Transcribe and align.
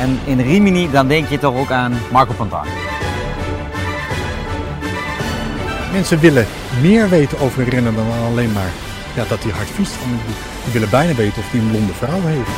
En 0.00 0.18
in 0.24 0.40
Rimini, 0.40 0.90
dan 0.90 1.08
denk 1.08 1.28
je 1.28 1.38
toch 1.38 1.54
ook 1.54 1.70
aan 1.70 1.98
Marco 2.12 2.32
Pantani. 2.32 2.70
Mensen 5.92 6.20
willen 6.20 6.46
meer 6.80 7.08
weten 7.08 7.38
over 7.38 7.62
een 7.62 7.68
renner 7.68 7.94
dan 7.94 8.06
alleen 8.26 8.52
maar 8.52 8.70
ja, 9.14 9.24
dat 9.28 9.42
hij 9.42 9.52
hard 9.52 9.68
fietst. 9.68 9.94
Die 10.64 10.72
willen 10.72 10.90
bijna 10.90 11.14
weten 11.14 11.38
of 11.38 11.50
hij 11.50 11.60
een 11.60 11.70
blonde 11.70 11.92
vrouw 11.92 12.20
heeft. 12.22 12.48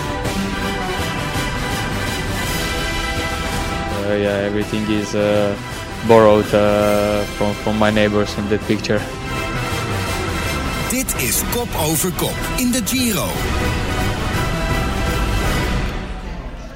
Uh, 4.08 4.22
yeah, 4.22 4.44
everything 4.44 4.88
is 4.88 5.14
uh, 5.14 5.22
borrowed 6.06 6.52
uh, 6.54 7.20
from, 7.36 7.52
from 7.62 7.78
my 7.78 7.90
neighbors 7.90 8.34
in 8.36 8.48
that 8.48 8.66
picture. 8.66 9.00
Dit 10.90 11.14
is 11.16 11.42
Kop 11.50 11.68
over 11.88 12.10
Kop 12.12 12.36
in 12.56 12.70
de 12.70 12.80
Giro. 12.84 13.26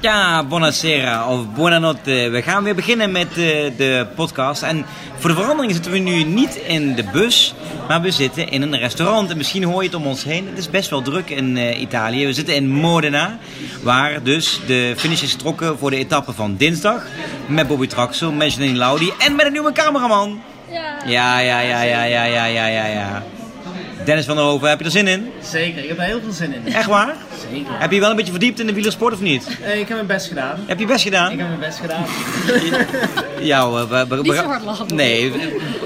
Ja, 0.03 0.43
buonasera 0.43 1.27
of 1.27 1.53
buonanotte. 1.55 2.29
We 2.29 2.41
gaan 2.41 2.63
weer 2.63 2.75
beginnen 2.75 3.11
met 3.11 3.27
eh, 3.27 3.35
de 3.77 4.07
podcast. 4.15 4.61
En 4.61 4.85
voor 5.17 5.29
de 5.29 5.35
verandering 5.35 5.73
zitten 5.73 5.91
we 5.91 5.97
nu 5.97 6.23
niet 6.23 6.55
in 6.55 6.95
de 6.95 7.03
bus, 7.03 7.53
maar 7.87 8.01
we 8.01 8.11
zitten 8.11 8.49
in 8.49 8.61
een 8.61 8.77
restaurant. 8.77 9.29
En 9.29 9.37
misschien 9.37 9.63
hoor 9.63 9.81
je 9.81 9.87
het 9.87 9.97
om 9.97 10.05
ons 10.05 10.23
heen. 10.23 10.47
Het 10.47 10.57
is 10.57 10.69
best 10.69 10.89
wel 10.89 11.01
druk 11.01 11.29
in 11.29 11.57
eh, 11.57 11.81
Italië. 11.81 12.25
We 12.25 12.33
zitten 12.33 12.55
in 12.55 12.69
Modena, 12.69 13.37
waar 13.83 14.23
dus 14.23 14.59
de 14.67 14.93
finish 14.97 15.21
is 15.21 15.31
getrokken 15.31 15.77
voor 15.77 15.89
de 15.89 15.97
etappe 15.97 16.33
van 16.33 16.55
dinsdag. 16.57 17.05
Met 17.45 17.67
Bobby 17.67 17.87
Traxel, 17.87 18.31
met 18.31 18.53
Janine 18.53 18.77
Laudi 18.77 19.11
en 19.19 19.35
met 19.35 19.45
een 19.45 19.51
nieuwe 19.51 19.71
cameraman. 19.71 20.41
Ja, 21.05 21.39
ja, 21.39 21.39
ja, 21.39 21.59
ja, 21.59 22.03
ja, 22.03 22.03
ja, 22.03 22.45
ja, 22.45 22.65
ja. 22.65 22.85
ja. 22.85 23.23
Dennis 24.05 24.25
van 24.25 24.35
der 24.35 24.45
Hoven, 24.45 24.69
heb 24.69 24.79
je 24.79 24.85
er 24.85 24.91
zin 24.91 25.07
in? 25.07 25.29
Zeker, 25.41 25.81
ik 25.83 25.87
heb 25.89 25.97
er 25.97 26.03
heel 26.03 26.19
veel 26.23 26.31
zin 26.31 26.53
in. 26.53 26.73
Echt 26.73 26.85
waar? 26.87 27.15
Zeker. 27.51 27.71
Heb 27.79 27.91
je 27.91 27.99
wel 27.99 28.09
een 28.09 28.15
beetje 28.15 28.31
verdiept 28.31 28.59
in 28.59 28.67
de 28.67 28.73
wielersport 28.73 29.13
of 29.13 29.19
niet? 29.21 29.47
Eh, 29.63 29.71
ik 29.79 29.87
heb 29.87 29.89
mijn 29.89 30.05
best 30.07 30.27
gedaan. 30.27 30.59
Heb 30.65 30.79
je 30.79 30.85
best 30.85 31.03
gedaan? 31.03 31.31
Ik 31.31 31.37
heb 31.37 31.47
mijn 31.47 31.59
best 31.59 31.79
gedaan. 31.79 32.03
Ja, 33.41 33.71
we, 33.71 33.87
we, 33.87 34.05
we- 34.07 34.21
Niet 34.21 34.33
zo 34.33 34.43
hard 34.45 34.63
lachen. 34.63 34.95
Nee, 34.95 35.31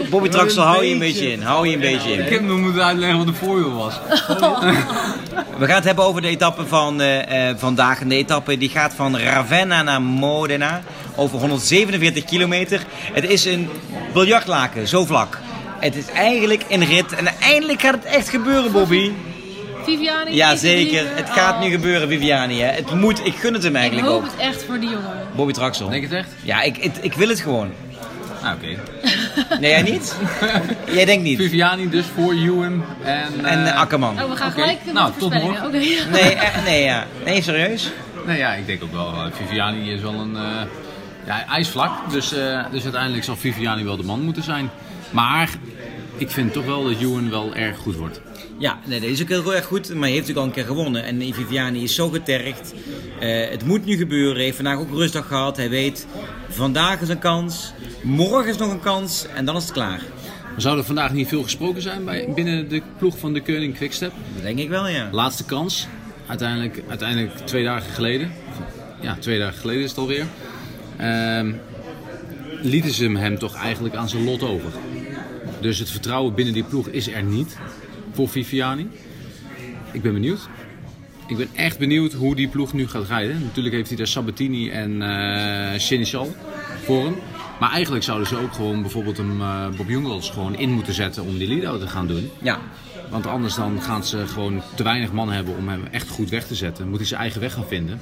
Bobby 0.10 0.30
Traxel, 0.30 0.64
hou 0.64 0.86
je 0.86 0.94
een 0.94 1.00
beetje 1.00 1.32
in. 1.32 1.42
Hou 1.42 1.68
je 1.68 1.74
een 1.74 1.80
beetje 1.80 2.12
Ik 2.12 2.26
in. 2.26 2.34
heb 2.34 2.42
nog 2.42 2.58
moeten 2.60 2.84
uitleggen 2.84 3.18
wat 3.18 3.28
de 3.28 3.34
voorwiel 3.34 3.74
was. 3.74 3.94
We 5.60 5.66
gaan 5.66 5.76
het 5.76 5.84
hebben 5.84 6.04
over 6.06 6.22
de 6.22 6.28
etappe 6.28 6.66
van 6.68 7.02
eh, 7.02 7.50
eh, 7.50 7.56
vandaag. 7.58 8.02
En 8.02 8.08
de 8.10 8.16
etappe 8.16 8.58
die 8.58 8.70
gaat 8.70 8.94
van 8.96 9.18
Ravenna 9.18 9.84
naar 9.84 10.02
Modena. 10.02 10.82
Over 11.16 11.40
147 11.40 12.24
kilometer. 12.24 12.82
Het 13.14 13.30
is 13.30 13.46
een 13.46 13.70
biljartlaken, 14.14 14.88
zo 14.88 15.06
vlak. 15.06 15.40
Het 15.80 15.96
is 15.96 16.06
eigenlijk 16.08 16.64
een 16.70 16.86
rit. 16.86 17.14
En 17.14 17.28
eindelijk 17.42 17.82
gaat 17.82 17.94
het 17.94 18.06
echt 18.06 18.30
gebeuren, 18.30 18.72
Bobby. 18.72 19.12
Viviani. 19.84 20.36
Ja, 20.36 20.56
zeker. 20.56 21.06
Het 21.16 21.30
gaat 21.30 21.56
Oh. 21.56 21.62
nu 21.62 21.70
gebeuren, 21.70 22.08
Viviani. 22.08 22.60
Hè. 22.60 22.68
Het 22.72 22.92
moet, 22.94 23.26
ik 23.26 23.36
gun 23.36 23.54
het 23.54 23.64
hem 23.64 23.72
Ik 23.72 23.78
eigenlijk 23.78 24.08
hoop 24.08 24.24
ook. 24.24 24.32
het 24.32 24.40
echt 24.40 24.64
voor 24.64 24.80
die 24.80 24.90
jongen. 24.90 25.28
Bobby 25.36 25.54
Traxel. 25.54 25.90
Denk 25.90 26.02
je 26.10 26.16
het 26.16 26.18
echt? 26.26 26.30
Ja, 26.44 26.62
ik, 26.62 26.78
ik, 26.78 26.92
ik 27.02 27.14
wil 27.14 27.28
het 27.30 27.40
gewoon. 27.40 27.72
Nou, 28.44 28.56
oké. 28.56 28.68
Nee, 29.60 29.70
jij 29.72 29.82
niet? 29.82 30.16
Jij 30.96 31.06
denkt 31.06 31.24
niet. 31.24 31.38
Viviani 31.38 31.90
dus 31.90 32.06
voor 32.16 32.34
Ewan 32.34 32.84
en... 33.04 33.46
En 33.46 33.64
eh, 33.66 33.68
eh, 33.70 33.78
Akkerman. 33.80 34.24
Oh, 34.24 34.30
we 34.30 34.36
gaan 34.36 34.52
Oké. 34.52 34.62
gelijk 34.62 34.78
met 34.86 34.94
Nou, 34.94 35.12
de 35.14 35.20
tot 35.20 35.32
voorspellingen. 35.34 35.66
Oké. 35.66 35.78
Nee, 36.12 36.38
nee, 36.66 36.84
ja. 36.84 37.06
Nee, 37.26 37.42
serieus? 37.42 37.92
Nee, 38.26 38.38
ja, 38.38 38.54
ik 38.54 38.66
denk 38.66 38.84
ook 38.84 38.92
wel. 38.92 39.08
eh, 39.14 39.26
Viviani 39.32 39.92
is 39.92 40.02
wel 40.02 40.14
een... 40.14 40.36
eh 40.36 40.42
ja, 41.26 41.44
hij 41.48 41.60
is 41.60 41.70
vlak, 41.70 41.92
dus, 42.12 42.34
eh, 42.34 42.66
dus 42.72 42.84
uiteindelijk 42.84 43.24
zal 43.24 43.36
Viviani 43.36 43.84
wel 43.84 43.98
de 43.98 44.04
man 44.04 44.22
moeten 44.22 44.44
zijn. 44.44 44.70
Maar 45.12 45.50
ik 46.18 46.30
vind 46.30 46.54
toch 46.54 46.66
wel 46.66 46.84
dat 46.84 47.00
Ewan 47.00 47.30
wel 47.30 47.56
erg 47.56 47.78
goed 47.78 47.96
wordt. 47.96 48.22
Ja, 48.58 48.80
nee, 48.86 49.00
dat 49.00 49.10
is 49.10 49.22
ook 49.22 49.28
heel 49.28 49.56
erg 49.56 49.66
goed. 49.66 49.90
Maar 49.90 50.02
hij 50.02 50.12
heeft 50.12 50.28
natuurlijk 50.28 50.38
al 50.38 50.46
een 50.46 50.52
keer 50.52 50.76
gewonnen. 50.76 51.04
En 51.04 51.34
Viviani 51.34 51.84
is 51.84 51.96
zo 51.96 52.10
getergd. 52.10 52.74
Eh, 53.20 53.50
het 53.50 53.66
moet 53.66 53.86
nu 53.86 53.98
gebeuren. 53.98 54.36
Hij 54.36 54.44
heeft 54.44 54.56
vandaag 54.56 54.78
ook 54.78 54.92
rustdag 54.92 55.28
gehad. 55.28 55.58
Hij 55.58 55.70
weet, 55.70 56.08
vandaag 56.50 57.02
is 57.02 57.10
een 57.10 57.20
kans. 57.20 57.74
Morgen 58.04 58.50
is 58.50 58.58
nog 58.58 58.72
een 58.72 58.80
kans. 58.80 59.26
En 59.36 59.46
dan 59.46 59.56
is 59.56 59.64
het 59.64 59.72
klaar. 59.72 60.02
Zou 60.58 60.78
er 60.78 60.84
vandaag 60.84 61.14
niet 61.14 61.28
veel 61.28 61.44
gesproken 61.44 61.82
zijn 61.82 62.06
bij, 62.06 62.30
binnen 62.36 62.70
de 62.70 62.82
ploeg 62.98 63.18
van 63.18 63.34
de 63.34 63.42
Koning 63.42 63.76
Quickstep? 63.76 64.12
Dat 64.34 64.44
denk 64.44 64.60
ik 64.60 64.70
wel, 64.70 64.88
ja. 64.88 65.10
Laatste 65.12 65.46
kans. 65.46 65.88
Uiteindelijk, 66.28 66.84
uiteindelijk 66.88 67.38
twee 67.38 67.64
dagen 67.64 67.92
geleden. 67.92 68.32
Ja, 69.02 69.18
twee 69.20 69.40
dagen 69.40 69.60
geleden 69.60 69.84
is 69.84 69.90
het 69.90 70.00
alweer. 70.00 70.26
Ehm 70.98 71.52
lieten 72.62 72.92
ze 72.92 73.10
hem 73.10 73.38
toch 73.38 73.56
eigenlijk 73.56 73.96
aan 73.96 74.10
zijn 74.10 74.24
lot 74.24 74.44
over. 74.44 74.72
Dus 75.62 75.80
het 75.80 75.90
vertrouwen 75.90 76.34
binnen 76.34 76.54
die 76.54 76.64
ploeg 76.64 76.88
is 76.88 77.08
er 77.08 77.24
niet 77.24 77.58
voor 78.14 78.30
Viviani. 78.30 78.90
Ik 79.92 80.02
ben 80.02 80.14
benieuwd. 80.14 80.50
Ik 81.28 81.38
ben 81.38 81.48
echt 81.56 81.78
benieuwd 81.78 82.14
hoe 82.14 82.36
die 82.36 82.48
ploeg 82.48 82.74
nu 82.74 82.88
gaat 82.88 83.08
rijden. 83.08 83.42
Natuurlijk 83.44 83.76
heeft 83.76 83.88
hij 83.88 83.98
daar 83.98 84.08
Sabatini 84.08 84.70
en 84.70 85.02
eh 85.02 85.80
Seneschal 85.80 86.36
voor 86.84 87.04
hem. 87.04 87.16
Maar 87.60 87.72
eigenlijk 87.72 88.04
zouden 88.04 88.28
ze 88.28 88.38
ook 88.38 88.54
gewoon 88.54 88.82
bijvoorbeeld 88.82 89.18
hem 89.18 89.42
eh, 89.42 89.68
Bob 89.78 89.90
Jungels 89.90 90.30
gewoon 90.30 90.56
in 90.56 90.70
moeten 90.70 90.94
zetten 90.94 91.24
om 91.24 91.38
die 91.38 91.48
lead 91.48 91.80
te 91.80 91.88
gaan 91.88 92.08
doen. 92.08 92.30
Ja, 92.42 92.60
Want 93.10 93.28
anders 93.28 93.56
dan 93.56 93.82
gaan 93.82 94.04
ze 94.04 94.28
gewoon 94.28 94.62
te 94.76 94.84
weinig 94.84 95.12
man 95.12 95.32
hebben 95.32 95.58
om 95.58 95.68
hem 95.68 95.84
echt 95.92 96.10
goed 96.10 96.30
weg 96.30 96.48
te 96.48 96.56
zetten. 96.56 96.90
Moet 96.90 96.98
hij 96.98 97.08
zijn 97.08 97.22
eigen 97.22 97.42
weg 97.42 97.54
gaan 97.54 97.68
vinden. 97.68 98.00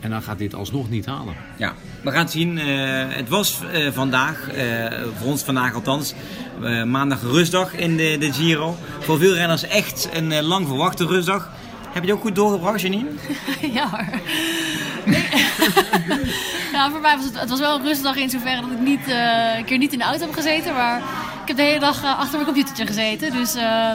En 0.00 0.10
dan 0.10 0.22
gaat 0.22 0.36
hij 0.36 0.44
het 0.44 0.54
alsnog 0.54 0.90
niet 0.90 1.06
halen. 1.06 1.34
ja. 1.56 1.74
we 2.02 2.10
gaan 2.10 2.20
het 2.22 2.30
zien. 2.30 2.58
Eh, 2.58 2.66
het 3.08 3.28
was 3.28 3.58
eh, 3.72 3.88
vandaag, 3.92 4.48
eh, 4.48 4.86
voor 5.18 5.26
ons 5.30 5.42
vandaag 5.42 5.74
althans, 5.74 6.14
eh, 6.62 6.82
maandag 6.82 7.22
rustdag 7.22 7.72
in 7.74 7.96
de, 7.96 8.16
de 8.20 8.32
Giro. 8.32 8.76
Voor 8.98 9.18
veel 9.18 9.34
renners 9.34 9.62
echt 9.62 10.08
een 10.12 10.42
lang 10.42 10.66
verwachte 10.66 11.06
rustdag. 11.06 11.50
Heb 11.92 12.02
je 12.02 12.08
het 12.08 12.18
ook 12.18 12.24
goed 12.24 12.34
doorgebracht, 12.34 12.80
Janine? 12.80 13.08
Ja 13.72 13.88
hoor. 13.90 14.04
Nee. 15.04 15.28
ja, 16.72 16.90
voor 16.90 17.00
mij 17.00 17.16
was 17.16 17.24
het, 17.24 17.40
het 17.40 17.48
was 17.48 17.58
wel 17.58 17.78
een 17.78 17.84
rustdag 17.84 18.16
in 18.16 18.30
zoverre 18.30 18.60
dat 18.60 18.70
ik 18.70 18.80
niet, 18.80 19.08
eh, 19.08 19.58
een 19.58 19.64
keer 19.64 19.78
niet 19.78 19.92
in 19.92 19.98
de 19.98 20.04
auto 20.04 20.20
heb 20.24 20.34
gezeten. 20.34 20.74
Maar 20.74 20.96
ik 21.42 21.48
heb 21.48 21.56
de 21.56 21.62
hele 21.62 21.80
dag 21.80 22.04
achter 22.04 22.32
mijn 22.32 22.44
computertje 22.44 22.86
gezeten. 22.86 23.32
Dus 23.32 23.54
eh, 23.54 23.92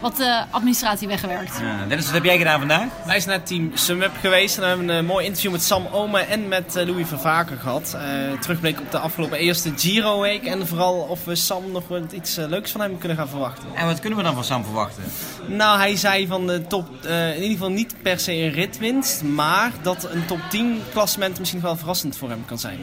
wat 0.00 0.20
eh, 0.20 0.42
administratie 0.50 1.08
weggewerkt. 1.08 1.58
Ja, 1.60 1.86
Dennis, 1.88 2.04
wat 2.04 2.14
heb 2.14 2.24
jij 2.24 2.38
gedaan 2.38 2.58
vandaag? 2.58 2.88
Wij 3.06 3.20
zijn 3.20 3.36
naar 3.36 3.46
Team 3.46 3.70
SumUp 3.74 4.12
geweest 4.20 4.58
en 4.58 4.68
hebben 4.68 4.88
een 4.88 5.04
mooi 5.04 5.24
interview 5.24 5.52
met 5.52 5.62
Sam 5.62 5.86
Ome 5.92 6.20
en 6.20 6.48
met 6.48 6.76
eh, 6.76 6.86
Louis 6.86 7.08
Vervaker 7.08 7.56
gehad. 7.56 7.94
Eh 7.96 8.20
terugblik 8.40 8.80
op 8.80 8.90
de 8.90 8.98
afgelopen 8.98 9.38
eerste 9.38 9.72
Giro 9.76 10.20
Week 10.20 10.44
en 10.44 10.66
vooral 10.66 10.94
of 10.94 11.24
we 11.24 11.34
Sam 11.34 11.70
nog 11.72 11.88
wel 11.88 12.02
iets 12.12 12.36
eh, 12.36 12.48
leuks 12.48 12.70
van 12.70 12.80
hem 12.80 12.98
kunnen 12.98 13.16
gaan 13.16 13.28
verwachten. 13.28 13.68
En 13.74 13.86
wat 13.86 14.00
kunnen 14.00 14.18
we 14.18 14.24
dan 14.24 14.34
van 14.34 14.44
Sam 14.44 14.64
verwachten? 14.64 15.02
Nou, 15.46 15.78
hij 15.78 15.96
zei 15.96 16.26
van 16.26 16.46
de 16.46 16.66
top, 16.66 17.04
eh, 17.04 17.28
in 17.28 17.42
ieder 17.42 17.50
geval 17.50 17.70
niet 17.70 17.94
per 18.02 18.20
se 18.20 18.32
een 18.32 18.52
ritwinst, 18.52 19.22
maar 19.22 19.72
dat 19.82 20.08
een 20.10 20.26
top 20.26 20.40
10 20.48 20.82
klassement 20.92 21.38
misschien 21.38 21.60
wel 21.60 21.76
verrassend 21.76 22.16
voor 22.16 22.28
hem 22.28 22.44
kan 22.46 22.58
zijn. 22.58 22.78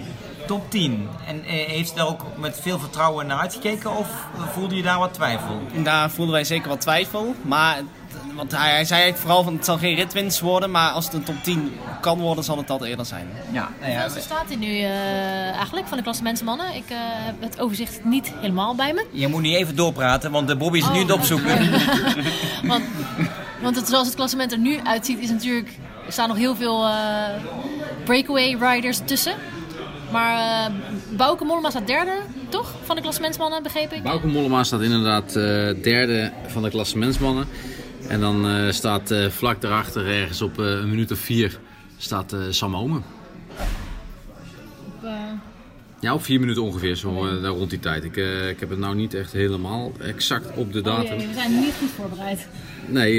Top 0.48 0.72
10. 0.72 1.08
En 1.28 1.44
eh, 1.44 1.50
heeft 1.68 1.90
hij 1.94 1.98
daar 1.98 2.08
ook 2.08 2.22
met 2.38 2.60
veel 2.62 2.80
vertrouwen 2.80 3.28
naar 3.28 3.40
uitgekeken 3.40 3.98
of 3.98 4.08
voelde 4.54 4.76
je 4.76 4.82
daar 4.82 5.00
wat 5.00 5.14
twijfel? 5.14 5.62
En 5.76 5.84
daar 5.84 6.10
voelden 6.10 6.34
wij 6.34 6.44
zeker 6.44 6.70
wat 6.70 6.82
twijfel. 6.82 7.36
Maar, 7.42 7.78
want 8.36 8.52
hij, 8.52 8.70
hij 8.72 8.86
zei 8.86 9.02
eigenlijk 9.02 9.18
vooral 9.18 9.44
van 9.44 9.54
het 9.56 9.66
zal 9.66 9.78
geen 9.78 9.96
ritwinst 9.96 10.40
worden. 10.40 10.72
Maar 10.72 10.92
als 10.92 11.06
het 11.06 11.14
een 11.14 11.24
top 11.24 11.44
10 11.44 11.74
kan 12.02 12.20
worden, 12.20 12.44
zal 12.44 12.58
het 12.58 12.68
dat 12.68 12.82
eerder 12.84 13.06
zijn. 13.06 13.28
Ja, 13.52 13.70
nou 13.80 13.92
ja, 13.92 14.02
Hoeveel 14.02 14.22
staat 14.22 14.48
hij 14.48 14.56
nu 14.56 14.78
eh, 14.80 15.52
eigenlijk 15.56 15.88
van 15.88 15.98
de 15.98 16.04
klassementsmannen? 16.04 16.76
Ik 16.76 16.90
eh, 16.90 16.98
heb 17.00 17.36
het 17.42 17.60
overzicht 17.60 18.04
niet 18.04 18.34
helemaal 18.40 18.76
bij 18.76 18.94
me. 18.94 19.06
je 19.12 19.28
moet 19.28 19.42
niet 19.42 19.56
even 19.56 19.76
doorpraten, 19.76 20.32
want 20.32 20.48
de 20.48 20.56
Bobby 20.56 20.78
is 20.78 20.84
nu 20.84 20.90
aan 20.90 20.98
het 21.00 21.12
Oh. 21.12 21.18
opzoeken. 21.18 21.58
Want, 22.72 22.84
want 23.62 23.76
het, 23.76 23.88
zoals 23.88 24.06
het 24.08 24.16
klassement 24.16 24.52
er 24.52 24.58
nu 24.58 24.80
uitziet, 24.84 25.20
is 25.20 25.30
natuurlijk, 25.30 25.70
er 26.06 26.12
staan 26.12 26.28
nog 26.28 26.38
heel 26.38 26.56
veel 26.56 26.86
eh, 26.88 26.94
breakaway 28.06 28.58
riders 28.60 29.00
tussen. 29.06 29.34
Maar 30.12 30.72
Bouke 31.10 31.44
Mollema 31.46 31.70
staat 31.70 31.88
derde, 31.88 32.12
toch? 32.50 32.74
Van 32.84 32.96
de 32.96 33.02
klassementsmannen, 33.02 33.64
begreep 33.64 33.92
ik. 33.92 34.04
Bauke 34.04 34.28
Mollema 34.28 34.64
staat 34.64 34.82
inderdaad 34.82 35.36
eh, 35.36 35.44
derde 35.84 36.32
van 36.48 36.64
de 36.64 36.70
klassementsmannen. 36.70 37.46
En 38.08 38.20
dan 38.20 38.48
eh, 38.48 38.72
staat 38.72 39.14
vlak 39.30 39.62
daarachter 39.62 40.08
ergens 40.08 40.42
op 40.42 40.58
een 40.58 40.90
minuut 40.90 41.12
of 41.12 41.20
vier 41.20 41.60
staat 41.98 42.36
Sam 42.50 42.76
Omen. 42.76 43.04
Op, 44.86 45.10
Ja, 46.00 46.14
op 46.14 46.24
vier 46.24 46.40
minuten 46.40 46.62
ongeveer, 46.64 46.96
zo 46.96 47.28
rond 47.44 47.70
die 47.70 47.80
tijd. 47.80 48.04
Ik, 48.04 48.16
ik 48.50 48.60
heb 48.60 48.70
het 48.70 48.80
nou 48.80 48.96
niet 48.96 49.14
echt 49.14 49.32
helemaal 49.32 49.92
exact 50.02 50.56
op 50.56 50.74
de 50.74 50.80
oh 50.80 50.86
datum. 50.86 51.18
jee, 51.18 51.28
we 51.28 51.34
zijn 51.34 51.60
niet 51.60 51.74
goed 51.80 51.90
voorbereid. 51.90 52.48
Nee, 52.88 53.14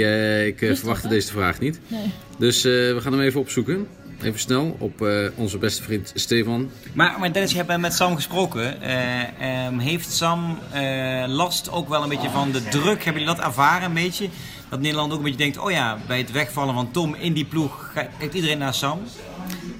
ik 0.46 0.60
Rustig, 0.60 0.78
verwachtte 0.78 1.08
deze 1.08 1.32
vraag 1.32 1.60
niet. 1.60 1.80
Nee. 1.86 2.12
Dus 2.38 2.62
we 2.62 2.98
gaan 3.00 3.12
hem 3.12 3.20
even 3.22 3.40
opzoeken. 3.40 3.86
Even 4.22 4.40
snel 4.40 4.76
op 4.78 5.02
eh, 5.02 5.28
onze 5.34 5.58
beste 5.58 5.82
vriend 5.82 6.12
Stefan. 6.14 6.70
Maar, 6.92 7.18
maar 7.18 7.32
Dennis, 7.32 7.50
je 7.50 7.56
hebt 7.56 7.76
met 7.76 7.94
Sam 7.94 8.14
gesproken. 8.14 8.82
Eh, 8.82 9.66
ehm, 9.66 9.78
heeft 9.78 10.12
Sam 10.12 10.58
eh, 10.72 11.24
last 11.26 11.70
ook 11.70 11.88
wel 11.88 12.02
een 12.02 12.08
beetje 12.08 12.30
van 12.30 12.52
de 12.52 12.62
druk? 12.62 13.04
Hebben 13.04 13.22
jullie 13.22 13.36
dat 13.36 13.46
ervaren 13.46 13.86
een 13.86 13.94
beetje? 13.94 14.28
Dat 14.68 14.80
Nederland 14.80 15.12
ook 15.12 15.18
een 15.18 15.24
beetje 15.24 15.38
denkt, 15.38 15.58
oh 15.58 15.70
ja, 15.70 15.98
bij 16.06 16.18
het 16.18 16.32
wegvallen 16.32 16.74
van 16.74 16.90
Tom 16.90 17.14
in 17.14 17.32
die 17.32 17.44
ploeg 17.44 17.92
kijkt 18.18 18.34
iedereen 18.34 18.58
naar 18.58 18.74
Sam. 18.74 19.00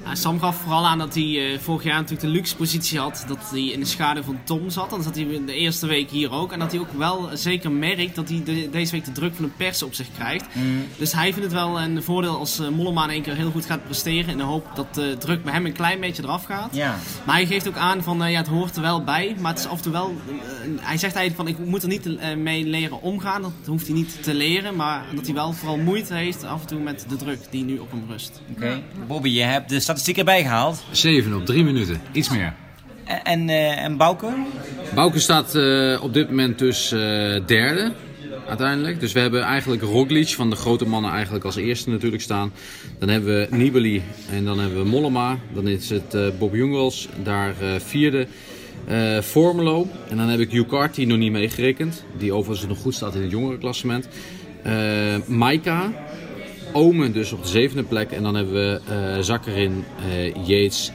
Ja, 0.05 0.15
Sam 0.15 0.41
gaf 0.41 0.57
vooral 0.57 0.87
aan 0.87 0.99
dat 0.99 1.15
hij 1.15 1.53
eh, 1.53 1.59
vorig 1.59 1.83
jaar 1.85 1.95
natuurlijk 1.95 2.21
de 2.21 2.29
luxe 2.29 2.57
positie 2.57 2.99
had. 2.99 3.25
Dat 3.29 3.39
hij 3.51 3.65
in 3.65 3.81
de 3.81 3.87
schaduw 3.87 4.23
van 4.23 4.39
Tom 4.45 4.71
zat. 4.71 4.91
Dan 4.91 5.03
zat 5.03 5.15
hij 5.15 5.43
de 5.47 5.53
eerste 5.55 5.87
week 5.87 6.11
hier 6.11 6.31
ook. 6.33 6.53
En 6.53 6.59
dat 6.59 6.71
hij 6.73 6.81
ook 6.81 6.93
wel 6.97 7.29
zeker 7.35 7.71
merkt 7.73 8.15
dat 8.15 8.29
hij 8.29 8.43
de- 8.45 8.69
deze 8.71 8.93
week 8.93 9.05
de 9.05 9.13
druk 9.13 9.35
van 9.35 9.45
de 9.45 9.51
pers 9.57 9.83
op 9.83 9.95
zich 9.95 10.07
krijgt. 10.15 10.45
Dus 10.97 11.13
hij 11.13 11.25
vindt 11.33 11.43
het 11.43 11.53
wel 11.53 11.81
een 11.81 12.03
voordeel 12.03 12.37
als 12.39 12.59
eh, 12.59 12.69
Mollema 12.69 13.05
in 13.05 13.11
één 13.11 13.23
keer 13.23 13.35
heel 13.35 13.51
goed 13.51 13.67
gaat 13.67 13.85
presteren. 13.85 14.31
In 14.31 14.37
de 14.37 14.43
hoop 14.43 14.67
dat 14.75 14.95
de 14.95 15.17
druk 15.19 15.45
bij 15.45 15.53
hem 15.53 15.67
een 15.67 15.73
klein 15.73 16.01
beetje 16.01 16.23
eraf 16.23 16.45
gaat. 16.45 16.75
Maar 17.27 17.35
hij 17.35 17.47
geeft 17.47 17.69
ook 17.69 17.77
aan 17.77 18.03
van 18.03 18.23
eh, 18.25 18.31
ja, 18.31 18.39
het 18.39 18.47
hoort 18.49 18.77
er 18.77 18.83
wel 18.83 19.05
bij. 19.05 19.37
Maar 19.41 19.51
het 19.53 19.61
is 19.61 19.67
af 19.69 19.77
en 19.77 19.83
toe 19.83 19.93
wel. 19.93 20.15
hij 20.81 20.97
zegt 20.99 21.15
eigenlijk 21.15 21.35
van 21.57 21.63
ik 21.65 21.71
moet 21.71 21.83
er 21.83 21.89
niet 21.89 22.37
mee 22.37 22.65
leren 22.65 23.03
omgaan. 23.03 23.43
Dat 23.43 23.53
hoeft 23.67 23.87
hij 23.87 23.97
niet 23.97 24.23
te 24.23 24.35
leren. 24.35 24.77
Maar 24.77 25.05
dat 25.15 25.25
hij 25.27 25.35
wel 25.35 25.53
vooral 25.53 25.77
moeite 25.79 26.15
heeft 26.15 26.45
af 26.45 26.61
en 26.61 26.67
toe 26.67 26.81
met 26.81 27.05
de 27.09 27.17
druk 27.17 27.39
die 27.51 27.65
nu 27.65 27.79
op 27.79 27.91
hem 27.91 28.05
rust. 28.09 28.41
Oké. 28.53 28.83
Bobby, 29.07 29.29
je 29.29 29.43
hebt 29.43 29.58
de 29.67 29.81
statistiek 29.81 30.19
erbij 30.19 30.43
gehaald. 30.43 30.85
7 30.91 31.35
op 31.35 31.47
3 31.47 31.65
minuten, 31.65 32.01
iets 32.13 32.31
meer. 32.31 32.55
En, 33.23 33.49
eh, 33.49 33.85
en 33.85 33.97
Bouke? 33.97 34.33
Bouke 34.95 35.19
staat 35.19 35.55
eh, 35.55 35.99
op 36.03 36.15
dit 36.15 36.29
moment 36.29 36.59
dus 36.59 36.93
eh, 36.93 37.01
derde. 37.47 37.93
Uiteindelijk. 38.49 39.01
Dus 39.01 39.13
we 39.13 39.21
hebben 39.21 39.43
eigenlijk 39.43 39.83
Roglic 39.83 40.29
van 40.29 40.51
de 40.51 40.57
grote 40.57 40.87
mannen 40.87 41.11
eigenlijk 41.11 41.45
als 41.45 41.57
eerste 41.57 41.91
natuurlijk 41.91 42.23
staan. 42.23 42.53
Dan 42.99 43.09
hebben 43.09 43.35
we 43.41 43.57
Nibali 43.57 44.03
en 44.31 44.45
dan 44.45 44.59
hebben 44.59 44.83
we 44.83 44.89
Mollema. 44.89 45.39
Dan 45.53 45.69
is 45.69 45.91
het 45.91 46.39
Bob 46.39 46.55
Jungels, 46.55 47.09
daar 47.23 47.55
vierde. 47.79 48.27
Eh 48.87 49.21
Formelo. 49.21 49.87
En 50.09 50.17
dan 50.17 50.29
heb 50.29 50.41
ik 50.41 50.53
Ucarty 50.53 51.05
nog 51.05 51.19
niet 51.19 51.33
meegerekend. 51.33 52.05
Die 52.19 52.33
overigens 52.33 52.69
nog 52.69 52.79
goed 52.79 52.95
staat 52.95 53.15
in 53.15 53.23
het 53.23 53.31
jongerenklassement. 53.31 54.09
Eh 54.63 54.73
Maika. 55.27 55.93
Omen 56.73 57.13
dus 57.13 57.33
op 57.33 57.43
de 57.43 57.49
zevende 57.49 57.83
plek. 57.83 58.11
En 58.11 58.23
dan 58.23 58.35
hebben 58.35 58.55
we 58.55 58.81
eh 58.89 59.23
Zakkerin, 59.23 59.85
eh 60.11 60.35
Yates 60.47 60.91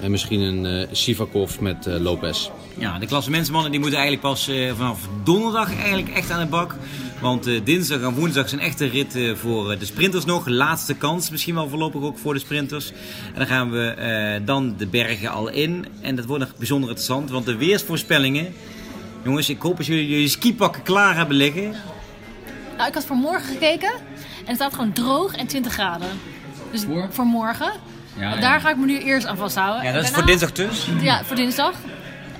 en 0.00 0.10
misschien 0.10 0.40
een 0.40 0.66
eh 0.66 0.88
Sivakov 0.92 1.58
met 1.58 1.86
eh, 1.86 2.00
Lopez. 2.00 2.50
Ja, 2.78 2.98
de 2.98 3.06
klassementsmannen 3.06 3.70
die 3.70 3.80
moeten 3.80 3.98
eigenlijk 3.98 4.28
pas 4.28 4.50
vanaf 4.76 5.08
donderdag 5.24 5.76
eigenlijk 5.76 6.08
echt 6.08 6.30
aan 6.30 6.40
de 6.40 6.46
bak. 6.46 6.74
Want 7.20 7.50
dinsdag 7.64 8.00
en 8.00 8.14
woensdag 8.14 8.48
zijn 8.48 8.60
echte 8.60 8.86
ritten 8.86 9.38
voor 9.38 9.78
de 9.78 9.84
sprinters 9.84 10.24
nog. 10.24 10.48
Laatste 10.48 10.94
kans 10.94 11.30
misschien 11.30 11.54
wel 11.54 11.68
voorlopig 11.68 12.02
ook 12.02 12.18
voor 12.18 12.34
de 12.34 12.40
sprinters. 12.40 12.92
En 13.26 13.34
dan 13.34 13.46
gaan 13.46 13.70
we 13.70 14.40
dan 14.44 14.74
de 14.76 14.86
bergen 14.86 15.30
al 15.30 15.48
in. 15.48 15.86
En 16.00 16.16
dat 16.16 16.24
wordt 16.24 16.44
nog 16.44 16.56
bijzonder 16.56 16.88
interessant, 16.88 17.30
want 17.30 17.46
de 17.46 17.56
weersvoorspellingen... 17.56 18.52
Jongens, 19.24 19.48
ik 19.48 19.60
hoop 19.60 19.76
dat 19.76 19.86
jullie 19.86 20.08
jullie 20.08 20.28
skipakken 20.28 20.82
klaar 20.82 21.16
hebben 21.16 21.36
liggen. 21.36 21.74
Nou, 22.78 22.88
ik 22.88 22.94
had 22.94 23.04
voor 23.04 23.16
morgen 23.16 23.48
gekeken 23.52 23.90
en 24.38 24.44
het 24.46 24.54
staat 24.56 24.74
gewoon 24.74 24.92
droog 24.92 25.34
en 25.36 25.46
20 25.46 25.72
graden. 25.72 26.08
Dus 26.72 26.84
voor, 27.10 27.26
morgen. 27.26 27.72
Ja, 28.16 28.36
Daar 28.36 28.60
ga 28.60 28.70
ik 28.70 28.76
me 28.76 28.86
nu 28.86 28.98
eerst 28.98 29.26
aan 29.26 29.36
vasthouden. 29.36 29.84
Ja, 29.84 29.92
dat 29.92 30.02
is 30.04 30.10
voor 30.10 30.26
dinsdag 30.26 30.52
dus. 30.52 30.86
Ja, 31.00 31.24
voor 31.24 31.36
dinsdag. 31.36 31.72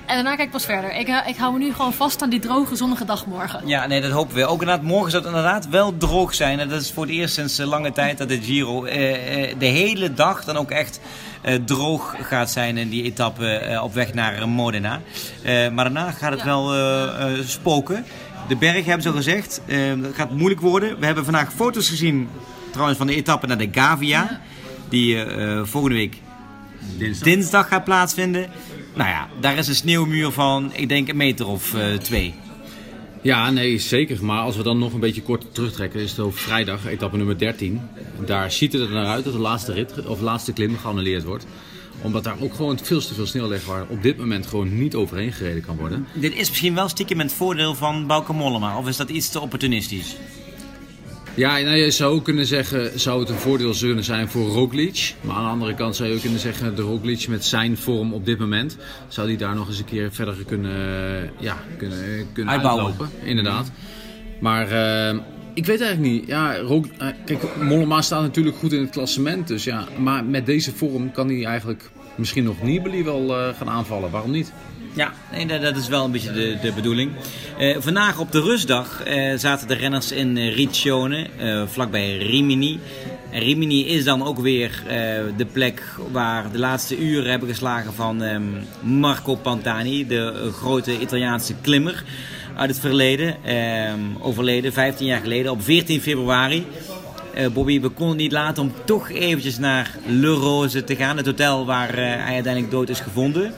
En 0.05 0.15
daarna 0.15 0.29
kijk 0.35 0.41
ik 0.47 0.51
pas 0.51 0.65
verder. 0.65 0.95
Ik, 0.95 1.07
hou- 1.07 1.27
ik 1.29 1.37
hou 1.37 1.53
me 1.53 1.59
nu 1.59 1.73
gewoon 1.73 1.93
vast 1.93 2.21
aan 2.21 2.29
die 2.29 2.39
droge, 2.39 2.75
zonnige 2.75 3.05
dag 3.05 3.25
morgen. 3.25 3.67
Ja, 3.67 3.87
nee, 3.87 4.01
dat 4.01 4.11
hopen 4.11 4.35
we. 4.35 4.45
Ook 4.45 4.59
inderdaad, 4.61 4.83
morgen 4.85 5.11
zou 5.11 5.23
het 5.23 5.31
inderdaad 5.35 5.67
wel 5.69 5.97
droog 5.97 6.33
zijn. 6.35 6.59
En 6.59 6.69
dat 6.69 6.81
is 6.81 6.91
voor 6.91 7.03
het 7.05 7.11
eerst 7.13 7.33
sinds 7.33 7.57
lange 7.57 7.91
tijd 7.91 8.17
dat 8.17 8.29
de 8.29 8.41
Giro 8.41 8.85
eh, 8.85 9.49
eh, 9.49 9.55
de 9.59 9.65
hele 9.65 10.13
dag 10.13 10.43
dan 10.43 10.57
ook 10.57 10.71
echt 10.71 10.99
eh, 11.41 11.55
droog 11.65 12.15
gaat 12.21 12.49
zijn 12.51 12.77
in 12.77 12.89
die 12.89 13.03
etappe 13.03 13.47
eh, 13.47 13.83
op 13.83 13.93
weg 13.93 14.13
naar 14.13 14.49
Modena. 14.49 14.99
Eh, 15.43 15.69
maar 15.69 15.83
daarna 15.83 16.11
gaat 16.11 16.31
het 16.31 16.39
Ja. 16.39 16.45
wel 16.45 16.75
eh, 16.75 17.25
spoken. 17.45 18.05
De 18.49 18.55
berg 18.55 18.85
hebben 18.85 19.01
ze 19.01 19.09
al 19.09 19.15
gezegd. 19.15 19.61
eh, 19.65 19.77
het 20.01 20.15
gaat 20.15 20.31
moeilijk 20.31 20.61
worden. 20.61 20.99
We 20.99 21.05
hebben 21.05 21.23
vandaag 21.23 21.53
foto's 21.53 21.89
gezien 21.89 22.27
trouwens 22.71 22.97
van 22.97 23.07
de 23.07 23.15
etappe 23.15 23.47
naar 23.47 23.57
de 23.57 23.69
Gavia. 23.71 24.41
Die 24.89 25.15
eh, 25.23 25.57
eh, 25.57 25.65
volgende 25.65 25.95
week 25.95 26.17
dinsdag. 27.23 27.67
gaat 27.67 27.83
plaatsvinden. 27.83 28.49
Nou 28.95 29.09
ja, 29.09 29.27
daar 29.39 29.57
is 29.57 29.67
een 29.67 29.75
sneeuwmuur 29.75 30.31
van, 30.31 30.71
ik 30.73 30.89
denk 30.89 31.07
een 31.07 31.17
meter 31.17 31.47
of 31.47 31.73
eh, 31.73 31.93
twee. 31.93 32.33
Ja, 33.21 33.51
nee, 33.51 33.77
zeker. 33.77 34.25
Maar 34.25 34.41
als 34.41 34.55
we 34.55 34.63
dan 34.63 34.79
nog 34.79 34.93
een 34.93 34.99
beetje 34.99 35.21
kort 35.21 35.53
terugtrekken, 35.53 35.99
is 35.99 36.09
het 36.09 36.19
over 36.19 36.39
vrijdag, 36.39 36.85
etappe 36.85 37.17
nummer 37.17 37.37
13. 37.37 37.81
Daar 38.25 38.51
ziet 38.51 38.73
het 38.73 38.81
er 38.81 38.89
naar 38.89 39.05
uit 39.05 39.23
dat 39.23 39.33
de 39.33 39.39
laatste, 39.39 39.73
rit, 39.73 40.05
of 40.05 40.21
laatste 40.21 40.53
klim 40.53 40.77
geannuleerd 40.77 41.23
wordt. 41.23 41.45
Omdat 42.01 42.23
daar 42.23 42.35
ook 42.39 42.53
gewoon 42.53 42.79
veel 42.81 43.01
te 43.01 43.13
veel 43.13 43.27
sneeuw 43.27 43.47
ligt 43.47 43.65
waar 43.65 43.85
op 43.87 44.03
dit 44.03 44.17
moment 44.17 44.47
gewoon 44.47 44.77
niet 44.77 44.95
overheen 44.95 45.33
gereden 45.33 45.65
kan 45.65 45.77
worden. 45.77 46.07
Dit 46.13 46.33
is 46.35 46.49
misschien 46.49 46.75
wel 46.75 46.89
stiekem 46.89 47.19
het 47.19 47.33
voordeel 47.33 47.75
van 47.75 48.07
Bauke 48.07 48.33
Mollema. 48.33 48.77
Of 48.77 48.87
is 48.87 48.97
dat 48.97 49.09
iets 49.09 49.29
te 49.29 49.39
opportunistisch? 49.39 50.15
Ja, 51.33 51.57
nou, 51.57 51.75
je 51.75 51.91
zou 51.91 52.13
ook 52.15 52.23
kunnen 52.23 52.45
zeggen, 52.45 52.99
zou 52.99 53.19
het 53.19 53.29
een 53.29 53.35
voordeel 53.35 53.73
kunnen 53.79 54.03
zijn 54.03 54.29
voor 54.29 54.47
Roglic. 54.47 55.15
Maar 55.21 55.35
aan 55.35 55.43
de 55.43 55.49
andere 55.49 55.73
kant 55.73 55.95
zou 55.95 56.09
je 56.09 56.15
ook 56.15 56.21
kunnen 56.21 56.39
zeggen, 56.39 56.75
de 56.75 56.81
Roglic 56.81 57.27
met 57.27 57.45
zijn 57.45 57.77
vorm 57.77 58.13
op 58.13 58.25
dit 58.25 58.39
moment, 58.39 58.77
zou 59.07 59.27
die 59.27 59.37
daar 59.37 59.55
nog 59.55 59.67
eens 59.67 59.79
een 59.79 59.85
keer 59.85 60.11
verder 60.11 60.35
kunnen, 60.45 61.31
ja, 61.39 61.57
kunnen, 61.77 62.27
kunnen 62.33 62.53
Uitbouwen. 62.53 62.85
uitlopen. 62.85 63.27
Inderdaad. 63.27 63.71
Maar 64.39 64.67
eh, 64.71 65.17
ik 65.59 65.65
weet 65.65 65.81
eigenlijk 65.81 66.13
niet. 66.13 66.27
Ja, 66.27 66.55
eh, 66.55 67.07
kijk, 67.25 67.41
Mollema 67.61 68.01
staat 68.01 68.21
natuurlijk 68.21 68.57
goed 68.57 68.73
in 68.73 68.81
het 68.81 68.89
klassement. 68.89 69.47
Dus 69.47 69.63
ja, 69.63 69.87
maar 69.97 70.25
met 70.25 70.45
deze 70.45 70.75
vorm 70.75 71.11
kan 71.11 71.27
hij 71.27 71.45
eigenlijk 71.45 71.89
misschien 72.15 72.43
nog 72.43 72.61
Nibali 72.61 73.03
wel 73.03 73.37
eh, 73.37 73.55
gaan 73.57 73.69
aanvallen. 73.69 74.11
Waarom 74.11 74.31
niet? 74.31 74.53
Ja, 74.93 75.13
nee, 75.31 75.59
dat, 75.59 75.75
is 75.75 75.87
wel 75.87 76.05
een 76.05 76.11
beetje 76.11 76.31
de, 76.31 76.57
de 76.61 76.71
bedoeling. 76.71 77.11
Eh, 77.57 77.77
vandaag 77.79 78.19
op 78.19 78.31
de 78.31 78.41
rustdag 78.41 79.03
zaten 79.35 79.67
de 79.67 79.73
renners 79.73 80.11
in 80.11 80.37
Riccione, 80.37 81.27
vlakbij 81.67 82.17
Rimini. 82.17 82.79
En 83.31 83.41
Rimini 83.41 83.85
is 83.85 84.03
dan 84.03 84.25
ook 84.25 84.39
weer 84.39 84.83
de 85.37 85.45
plek 85.45 85.83
waar 86.11 86.51
de 86.51 86.59
laatste 86.59 86.99
uren 86.99 87.29
hebben 87.29 87.49
geslagen 87.49 87.93
van 87.93 88.21
ehm, 88.21 88.43
Marco 88.81 89.35
Pantani, 89.35 90.07
de 90.07 90.49
grote 90.53 90.99
Italiaanse 90.99 91.53
klimmer 91.61 92.03
uit 92.59 92.69
het 92.69 92.79
verleden. 92.79 93.43
ehm, 93.43 93.99
overleden 94.21 94.73
15 94.73 95.05
jaar 95.05 95.21
geleden 95.21 95.51
op 95.51 95.63
14 95.63 96.01
februari. 96.01 96.65
Eh, 97.33 97.47
Bobby, 97.47 97.81
we 97.81 97.89
konden 97.89 98.07
het 98.07 98.17
niet 98.17 98.31
laten 98.31 98.63
om 98.63 98.71
toch 98.85 99.09
eventjes 99.09 99.57
naar 99.57 99.97
Le 100.07 100.27
Rose 100.27 100.83
te 100.83 100.95
gaan, 100.95 101.17
het 101.17 101.25
hotel 101.25 101.65
waar 101.65 101.89
eh, 101.89 101.95
hij 101.95 102.33
uiteindelijk 102.33 102.71
dood 102.71 102.89
is 102.89 102.99
gevonden. 102.99 103.53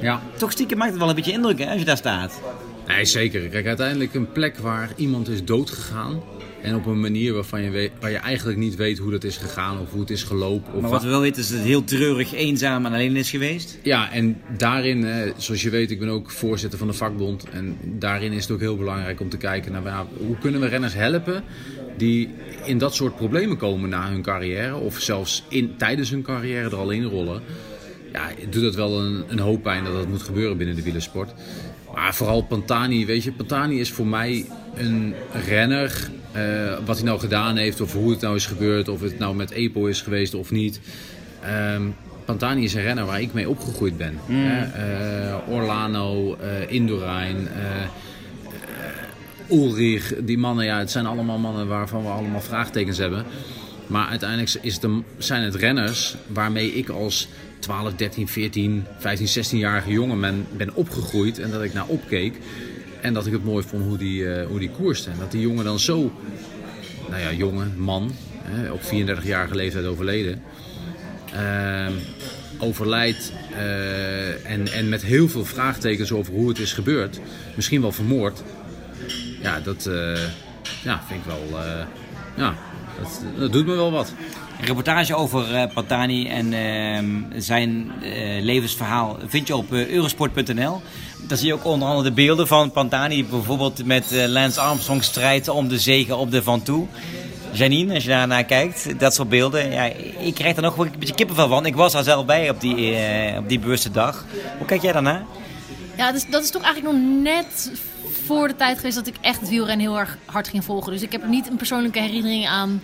Ja. 0.00 0.20
Toch 0.36 0.52
stiekem 0.52 0.78
maakt 0.78 0.90
het 0.90 0.98
wel 0.98 1.08
een 1.08 1.14
beetje 1.14 1.32
indruk 1.32 1.58
hè, 1.58 1.70
als 1.70 1.78
je 1.78 1.84
daar 1.84 1.96
staat. 1.96 2.40
Nee, 2.86 3.04
zeker. 3.04 3.40
Kijk, 3.40 3.66
uiteindelijk 3.66 4.14
een 4.14 4.32
plek 4.32 4.58
waar 4.58 4.90
iemand 4.96 5.28
is 5.28 5.44
doodgegaan. 5.44 6.22
En 6.62 6.74
op 6.74 6.86
een 6.86 7.00
manier 7.00 7.32
waarvan 7.32 7.62
je 7.62 7.70
weet, 7.70 7.90
waar 8.00 8.10
je 8.10 8.16
eigenlijk 8.16 8.58
niet 8.58 8.76
weet 8.76 8.98
hoe 8.98 9.10
dat 9.10 9.24
is 9.24 9.36
gegaan 9.36 9.78
of 9.78 9.90
hoe 9.90 10.00
het 10.00 10.10
is 10.10 10.22
gelopen. 10.22 10.72
Of 10.74 10.80
Maar 10.80 10.90
wa- 10.90 10.96
wat 10.96 11.02
we 11.02 11.08
wel 11.08 11.20
weten 11.20 11.42
is 11.42 11.48
dat 11.48 11.58
het 11.58 11.66
heel 11.66 11.84
treurig, 11.84 12.32
eenzaam 12.34 12.86
en 12.86 12.92
alleen 12.92 13.16
is 13.16 13.30
geweest. 13.30 13.78
Ja, 13.82 14.12
en 14.12 14.40
daarin, 14.56 15.06
zoals 15.36 15.62
je 15.62 15.70
weet, 15.70 15.90
ik 15.90 15.98
ben 15.98 16.08
ook 16.08 16.30
voorzitter 16.30 16.78
van 16.78 16.88
de 16.88 16.92
vakbond. 16.94 17.44
En 17.50 17.76
daarin 17.98 18.32
is 18.32 18.42
het 18.42 18.50
ook 18.52 18.60
heel 18.60 18.76
belangrijk 18.76 19.20
om 19.20 19.28
te 19.28 19.36
kijken 19.36 19.72
naar 19.72 19.82
ja, 19.84 20.06
hoe 20.26 20.38
kunnen 20.38 20.60
we 20.60 20.66
renners 20.66 20.94
helpen 20.94 21.44
die 21.96 22.28
in 22.64 22.78
dat 22.78 22.94
soort 22.94 23.16
problemen 23.16 23.56
komen 23.56 23.88
na 23.88 24.08
hun 24.10 24.22
carrière. 24.22 24.74
Of 24.76 24.98
zelfs 25.00 25.44
in, 25.48 25.74
tijdens 25.78 26.10
hun 26.10 26.22
carrière 26.22 26.64
er 26.68 26.76
al 26.76 26.90
in 26.90 27.04
rollen. 27.04 27.42
Ja, 28.12 28.30
het 28.40 28.52
doet 28.52 28.62
dat 28.62 28.74
wel 28.74 29.00
een, 29.00 29.24
een 29.28 29.38
hoop 29.38 29.62
pijn 29.62 29.84
dat 29.84 29.94
dat 29.94 30.08
moet 30.08 30.22
gebeuren 30.22 30.56
binnen 30.56 30.76
de 30.76 30.82
wielersport. 30.82 31.32
Maar 31.94 32.14
vooral 32.14 32.42
Pantani, 32.42 33.06
weet 33.06 33.22
je, 33.24 33.32
Pantani 33.32 33.80
is 33.80 33.90
voor 33.90 34.06
mij 34.06 34.46
een 34.76 35.14
renner. 35.46 36.10
Eh, 36.32 36.42
wat 36.84 36.96
hij 36.96 37.04
nou 37.06 37.18
gedaan 37.20 37.56
heeft, 37.56 37.80
of 37.80 37.92
hoe 37.92 38.10
het 38.10 38.20
nou 38.20 38.34
is 38.36 38.46
gebeurd, 38.46 38.88
of 38.88 39.00
het 39.00 39.18
nou 39.18 39.34
met 39.36 39.50
EPO 39.50 39.86
is 39.86 40.00
geweest 40.00 40.34
of 40.34 40.50
niet. 40.50 40.80
Ehm, 41.44 41.82
Pantani 42.24 42.64
is 42.64 42.74
een 42.74 42.82
renner 42.82 43.06
waar 43.06 43.20
ik 43.20 43.32
mee 43.32 43.48
opgegroeid 43.48 43.96
ben. 43.96 44.18
Hè? 44.26 44.62
Eh, 45.30 45.48
Orlano, 45.48 46.36
Indurain, 46.68 47.48
eh, 47.48 47.82
eh, 47.82 49.58
Ulrich, 49.58 50.12
die 50.20 50.38
mannen, 50.38 50.64
ja, 50.64 50.78
het 50.78 50.90
zijn 50.90 51.06
allemaal 51.06 51.38
mannen 51.38 51.66
waarvan 51.68 52.02
we 52.02 52.08
allemaal 52.08 52.40
vraagtekens 52.40 52.98
hebben. 52.98 53.24
Maar 53.86 54.06
uiteindelijk 54.08 54.54
is 54.62 54.74
het 54.74 54.82
een- 54.82 55.04
zijn 55.18 55.42
het 55.42 55.54
renners 55.54 56.16
waarmee 56.26 56.74
ik 56.74 56.88
als 56.88 57.28
12, 57.58 57.94
13, 57.94 58.28
14, 58.28 58.84
15, 58.98 59.28
16-jarige 59.28 59.90
jongen 59.90 60.20
ben, 60.20 60.46
ben 60.56 60.74
opgegroeid. 60.74 61.38
En 61.38 61.50
dat 61.50 61.62
ik 61.62 61.72
naar 61.72 61.86
opkeek. 61.86 62.34
En 63.02 63.14
dat 63.14 63.26
ik 63.26 63.32
het 63.32 63.44
mooi 63.44 63.64
vond 63.64 63.84
hoe 63.84 63.98
die, 63.98 64.34
eh, 64.34 64.46
hoe 64.46 64.58
die 64.58 64.70
koerste. 64.70 65.10
En 65.10 65.18
dat 65.18 65.30
die 65.30 65.40
jongen 65.40 65.64
dan 65.64 65.78
zo, 65.78 66.12
nou 67.08 67.22
ja, 67.22 67.32
jongen, 67.32 67.74
man, 67.76 68.12
hè, 68.42 68.70
op 68.70 68.80
34-jarige 68.82 69.54
leeftijd 69.54 69.84
overleden. 69.84 70.42
Ehm, 71.34 71.92
overlijdt 72.58 73.32
eh, 73.56 74.50
en, 74.50 74.72
en 74.72 74.88
met 74.88 75.02
heel 75.02 75.28
veel 75.28 75.44
vraagtekens 75.44 76.12
over 76.12 76.32
hoe 76.32 76.48
het 76.48 76.58
is 76.58 76.72
gebeurd. 76.72 77.20
Misschien 77.56 77.80
wel 77.80 77.92
vermoord. 77.92 78.42
Ja, 79.40 79.60
dat 79.60 79.86
eh, 79.86 80.22
ja, 80.84 81.02
vind 81.08 81.20
ik 81.20 81.26
wel. 81.26 81.60
Ja, 82.34 82.54
dat, 82.98 83.20
dat 83.38 83.52
doet 83.52 83.66
me 83.66 83.74
wel 83.74 83.92
wat. 83.92 84.12
Een 84.60 84.66
reportage 84.66 85.14
over 85.14 85.54
eh, 85.54 85.74
Pantani 85.74 86.28
en 86.28 86.52
ehm, 86.52 87.40
zijn 87.40 87.92
eh, 88.02 88.42
levensverhaal 88.42 89.18
vind 89.26 89.46
je 89.46 89.56
op 89.56 89.72
eh, 89.72 89.88
eurosport.nl. 89.88 90.80
Daar 91.26 91.38
zie 91.38 91.46
je 91.46 91.54
ook 91.54 91.64
onder 91.64 91.88
andere 91.88 92.08
de 92.08 92.14
beelden 92.14 92.46
van 92.46 92.70
Pantani, 92.70 93.24
bijvoorbeeld 93.24 93.84
met 93.84 94.12
eh, 94.12 94.26
Lance 94.26 94.60
Armstrong 94.60 95.04
strijdt 95.04 95.48
om 95.48 95.68
de 95.68 95.78
zegen 95.78 96.18
op 96.18 96.30
de 96.30 96.42
Van 96.42 96.62
Toe. 96.62 96.86
Janine, 97.52 97.94
als 97.94 98.02
je 98.02 98.08
daarnaar 98.08 98.44
kijkt, 98.44 98.98
dat 99.00 99.14
soort 99.14 99.28
beelden. 99.28 99.70
Ja, 99.70 99.84
ik 100.18 100.34
krijg 100.34 100.56
er 100.56 100.62
nog 100.62 100.74
wel 100.74 100.86
een 100.86 100.98
beetje 100.98 101.14
kippenvel 101.14 101.48
van. 101.48 101.66
Ik 101.66 101.76
was 101.76 101.94
er 101.94 102.04
zelf 102.04 102.24
bij 102.24 102.50
op 102.50 102.60
die, 102.60 102.94
eh, 102.94 103.38
op 103.38 103.48
die 103.48 103.58
bewuste 103.58 103.90
dag. 103.90 104.24
Hoe 104.58 104.66
kijk 104.66 104.82
jij 104.82 104.92
daarnaar? 104.92 105.24
Ja, 105.96 106.12
dus, 106.12 106.26
dat 106.30 106.42
is 106.42 106.50
toch 106.50 106.62
eigenlijk 106.62 106.94
nog 106.94 107.22
net 107.22 107.72
voor 108.26 108.48
de 108.48 108.56
tijd 108.56 108.76
geweest 108.76 108.96
dat 108.96 109.06
ik 109.06 109.16
echt 109.20 109.40
het 109.40 109.48
wielrennen 109.48 109.86
heel 109.86 109.98
erg 109.98 110.18
hard 110.24 110.48
ging 110.48 110.64
volgen. 110.64 110.92
Dus 110.92 111.02
ik 111.02 111.12
heb 111.12 111.26
niet 111.26 111.48
een 111.48 111.56
persoonlijke 111.56 112.00
herinnering 112.00 112.48
aan 112.48 112.82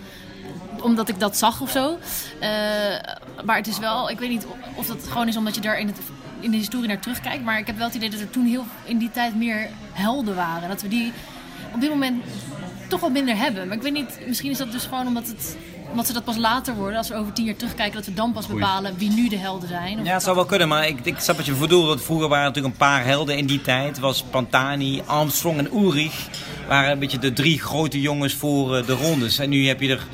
omdat 0.81 1.09
ik 1.09 1.19
dat 1.19 1.37
zag 1.37 1.61
of 1.61 1.71
zo. 1.71 1.97
Eh, 2.39 2.49
maar 3.45 3.57
het 3.57 3.67
is 3.67 3.79
wel, 3.79 4.09
ik 4.09 4.19
weet 4.19 4.29
niet 4.29 4.45
of 4.75 4.87
dat 4.87 5.07
gewoon 5.07 5.27
is 5.27 5.37
omdat 5.37 5.55
je 5.55 5.61
daar 5.61 5.79
in, 5.79 5.93
in 6.39 6.51
de 6.51 6.57
historie 6.57 6.87
naar 6.87 6.99
terugkijkt. 6.99 7.43
Maar 7.43 7.59
ik 7.59 7.67
heb 7.67 7.77
wel 7.77 7.87
het 7.87 7.95
idee 7.95 8.09
dat 8.09 8.19
er 8.19 8.29
toen 8.29 8.45
heel 8.45 8.65
in 8.85 8.97
die 8.97 9.11
tijd 9.11 9.35
meer 9.35 9.69
helden 9.91 10.35
waren. 10.35 10.69
Dat 10.69 10.81
we 10.81 10.87
die 10.87 11.13
op 11.73 11.81
dit 11.81 11.89
moment 11.89 12.23
toch 12.87 12.99
wat 12.99 13.11
minder 13.11 13.37
hebben. 13.37 13.67
Maar 13.67 13.77
ik 13.77 13.83
weet 13.83 13.93
niet, 13.93 14.19
misschien 14.27 14.51
is 14.51 14.57
dat 14.57 14.71
dus 14.71 14.83
gewoon 14.83 15.07
omdat 15.07 15.27
het 15.27 15.57
omdat 15.89 16.07
ze 16.07 16.13
dat 16.13 16.23
pas 16.23 16.37
later 16.37 16.75
worden, 16.75 16.97
als 16.97 17.09
we 17.09 17.15
over 17.15 17.33
tien 17.33 17.45
jaar 17.45 17.55
terugkijken, 17.55 17.95
dat 17.95 18.05
we 18.05 18.13
dan 18.13 18.31
pas 18.31 18.47
bepalen 18.47 18.97
wie 18.97 19.09
nu 19.09 19.29
de 19.29 19.37
helden 19.37 19.69
zijn. 19.69 19.99
Of 19.99 20.05
Ja, 20.05 20.13
het 20.13 20.23
zou 20.23 20.35
wel 20.35 20.45
kunnen, 20.45 20.67
maar 20.67 20.87
ik, 20.87 20.99
ik 21.03 21.19
snap 21.19 21.37
wat 21.37 21.45
je 21.45 21.53
bedoelt. 21.53 21.87
Want 21.87 22.01
vroeger 22.01 22.27
waren 22.27 22.43
er 22.43 22.49
natuurlijk 22.49 22.73
een 22.73 22.87
paar 22.87 23.05
helden 23.05 23.37
in 23.37 23.45
die 23.45 23.61
tijd. 23.61 23.99
Was 23.99 24.23
Pantani, 24.23 25.01
Armstrong 25.05 25.57
en 25.57 25.69
Ulrich. 25.73 26.27
waren 26.67 26.91
een 26.91 26.99
beetje 26.99 27.19
de 27.19 27.33
drie 27.33 27.59
grote 27.59 28.01
jongens 28.01 28.33
voor 28.33 28.75
eh, 28.75 28.85
de 28.85 28.93
rondes. 28.93 29.39
En 29.39 29.49
nu 29.49 29.67
heb 29.67 29.81
je 29.81 29.89
er 29.89 30.07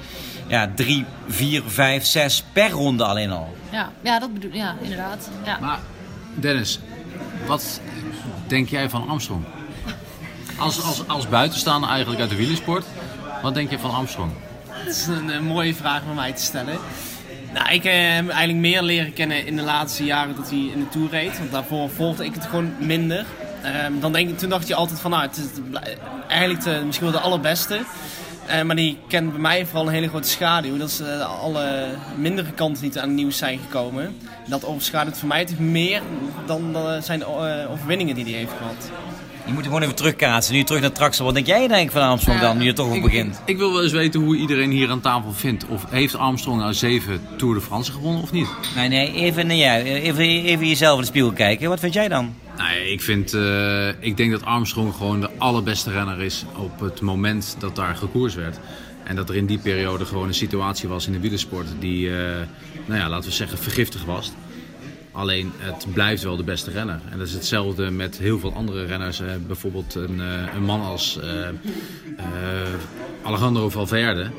ja, 0.48 0.72
drie, 0.76 1.06
vier, 1.28 1.64
vijf, 1.68 2.06
zes 2.06 2.44
per 2.54 2.70
ronde 2.70 3.06
alleen 3.06 3.32
al. 3.32 3.56
ja, 3.72 3.92
ja, 4.02 4.20
dat 4.20 4.34
bedoel 4.34 4.54
ja, 4.54 4.76
inderdaad. 4.82 5.30
Ja. 5.46 5.58
Maar 5.60 5.80
Dennis, 6.36 6.80
wat 7.48 7.82
denk 8.48 8.70
jij 8.70 8.90
van 8.90 9.08
Armstrong? 9.08 9.44
Als, 10.58 10.84
als, 10.84 11.08
als 11.08 11.30
buitenstaander 11.30 11.90
eigenlijk 11.90 12.22
uit 12.22 12.30
de 12.30 12.36
wielersport, 12.36 12.86
wat 13.42 13.54
denk 13.54 13.70
je 13.70 13.80
van 13.80 13.92
Armstrong? 13.92 14.32
Dat 14.86 14.94
is 14.94 15.08
een, 15.08 15.32
eh, 15.32 15.40
mooie 15.40 15.76
vraag 15.76 16.02
om 16.10 16.16
mij 16.16 16.34
te 16.34 16.42
stellen. 16.42 16.78
Nou, 17.54 17.74
ik 17.74 17.86
eh, 17.86 17.94
heb 17.94 18.30
eigenlijk 18.30 18.60
meer 18.60 18.82
leren 18.82 19.14
kennen 19.14 19.46
in 19.46 19.56
de 19.56 19.62
laatste 19.62 20.04
jaren 20.04 20.36
dat 20.36 20.50
hij 20.50 20.60
in 20.60 20.80
de 20.80 20.90
Tour 20.90 21.10
reed. 21.10 21.38
Want 21.38 21.52
daarvoor 21.52 21.90
volgde 21.90 22.26
ik 22.26 22.34
het 22.34 22.46
gewoon 22.46 22.74
minder. 22.80 23.26
Ehm, 23.64 24.00
dan 24.00 24.14
denk 24.14 24.38
toen 24.38 24.50
dacht 24.50 24.68
je 24.68 24.76
altijd 24.76 25.00
van, 25.00 25.12
nou, 25.12 25.24
het 25.24 25.38
is 25.38 25.46
eigenlijk 26.28 26.64
de, 26.64 26.82
misschien 26.86 27.12
wel 27.12 27.20
de 27.20 27.26
allerbeste. 27.26 27.80
Eh, 28.46 28.62
maar 28.62 28.76
die 28.76 28.98
kent 29.08 29.32
bij 29.32 29.42
mij 29.42 29.66
vooral 29.66 29.88
een 29.88 29.94
hele 29.94 30.08
grote 30.08 30.28
schaduw. 30.28 30.78
Dat 30.78 31.02
eh, 31.04 31.42
alle 31.42 31.86
mindere 32.18 32.52
kanten 32.52 32.82
die 32.82 33.02
aan 33.02 33.08
het 33.08 33.18
nieuws 33.18 33.38
zijn 33.38 33.60
gekomen. 33.60 34.06
En 34.46 34.50
dat 34.50 34.66
overschaduwt 34.66 35.18
voor 35.18 35.28
mij 35.28 35.40
het 35.40 35.60
meer 35.60 36.02
dan 36.46 36.76
eh, 36.76 37.02
zijn 37.02 37.22
eh, 37.22 37.72
overwinningen 37.72 38.16
die 38.16 38.24
hij 38.24 38.34
heeft 38.34 38.54
gehad. 38.58 38.92
Je 39.46 39.54
moet 39.54 39.64
gewoon 39.64 39.82
even 39.82 39.96
terugkaatsen. 39.96 40.54
Nu 40.54 40.64
terug 40.64 40.82
naar 40.82 40.92
Traxel. 40.92 41.26
Wat 41.26 41.34
denk 41.34 41.46
jij 41.48 41.68
denk 41.68 41.92
van 41.92 42.02
Armstrong 42.02 42.40
dan, 42.40 42.58
nu 42.58 42.64
je 42.64 42.74
toch 42.74 42.96
op 42.96 43.02
begint? 43.02 43.42
ik 43.46 43.58
wil 43.58 43.74
wel 43.74 43.84
eens 43.84 43.92
weten 43.92 44.22
hoe 44.22 44.36
iedereen 44.36 44.72
hier 44.72 44.90
aan 44.90 45.02
tafel 45.02 45.34
vindt. 45.34 45.66
Of 45.68 45.86
heeft 45.90 46.16
Armstrong 46.16 46.60
nou 46.60 46.74
zeven 46.74 47.22
Tour 47.38 47.54
de 47.54 47.62
France 47.62 47.92
gewonnen 47.92 48.22
of 48.22 48.32
niet? 48.32 48.48
Nee, 48.76 48.88
nee, 48.88 49.14
even 49.14 49.48
naar 49.48 49.56
jou. 49.56 49.84
Even, 49.84 50.24
even 50.24 50.68
jezelf 50.68 50.96
in 50.96 51.02
de 51.02 51.08
spiegel 51.08 51.32
kijken. 51.32 51.70
Wat 51.70 51.80
vind 51.80 51.94
jij 51.94 52.08
dan? 52.08 52.34
Nee, 52.58 52.92
ik, 52.92 53.02
vind, 53.02 53.34
eh, 53.34 53.88
ik 54.00 54.18
denk 54.18 54.32
dat 54.32 54.46
Armstrong 54.46 54.94
gewoon 54.94 55.22
de 55.22 55.30
allerbeste 55.38 55.92
renner 55.92 56.22
is 56.22 56.46
op 56.56 56.80
het 56.80 57.02
moment 57.02 57.56
dat 57.60 57.76
daar 57.76 57.96
gekoers 57.96 58.36
werd. 58.36 58.60
En 59.04 59.16
dat 59.16 59.30
er 59.30 59.36
in 59.36 59.46
die 59.46 59.60
periode 59.60 60.06
gewoon 60.06 60.28
een 60.28 60.34
situatie 60.34 60.90
was 60.90 61.08
in 61.08 61.14
de 61.14 61.20
wielersport 61.20 61.68
die, 61.80 62.10
eh, 62.10 62.16
nou 62.86 63.00
ja, 63.00 63.10
laten 63.10 63.30
we 63.30 63.36
zeggen, 63.36 63.58
vergiftig 63.58 64.06
was. 64.06 64.32
Alleen 65.16 65.52
het 65.58 65.86
blijft 65.94 66.24
wel 66.24 66.36
de 66.36 66.44
beste 66.44 66.72
renner. 66.72 67.00
En 67.12 67.18
dat 67.18 67.28
is 67.28 67.34
hetzelfde 67.34 67.90
met 67.90 68.18
heel 68.18 68.40
veel 68.40 68.54
andere 68.54 68.86
renners. 68.86 69.20
Eh, 69.20 69.28
bijvoorbeeld 69.48 69.96
een, 69.96 70.22
eh, 70.22 70.54
een 70.56 70.64
man 70.64 70.82
als 70.82 71.20
eh, 71.22 71.48
eh, 71.48 71.56
Alejandro 73.24 73.70
Valverde. 73.70 74.30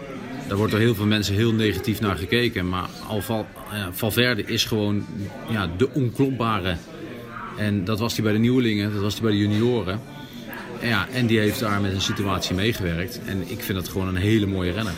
Daar 0.48 0.56
wordt 0.56 0.72
door 0.72 0.80
heel 0.80 0.94
veel 0.94 1.06
mensen 1.06 1.34
heel 1.34 1.52
negatief 1.52 2.00
naar 2.00 2.16
gekeken. 2.16 2.68
Maar 2.68 2.88
Alval, 3.08 3.46
Valverde 3.90 4.42
is 4.44 4.64
gewoon 4.64 5.06
ja, 5.48 5.68
de 5.76 5.92
onklopbare. 5.92 6.76
En 7.56 7.84
dat 7.84 7.98
was 7.98 8.14
hij 8.14 8.22
bij 8.22 8.32
de 8.32 8.38
nieuwelingen, 8.38 8.92
dat 8.92 9.02
was 9.02 9.12
hij 9.12 9.22
bij 9.22 9.32
de 9.32 9.38
junioren. 9.38 10.00
En, 10.80 10.88
ja, 10.88 11.08
en 11.12 11.26
die 11.26 11.38
heeft 11.38 11.60
daar 11.60 11.80
met 11.80 11.92
een 11.92 12.00
situatie 12.00 12.54
meegewerkt. 12.54 13.20
En 13.24 13.50
ik 13.50 13.60
vind 13.60 13.78
dat 13.78 13.88
gewoon 13.88 14.08
een 14.08 14.16
hele 14.16 14.46
mooie 14.46 14.72
renner. 14.72 14.94